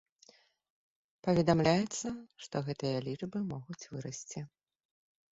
[1.25, 2.07] Паведамляецца,
[2.45, 4.39] што гэтыя лічбы могуць вырасці.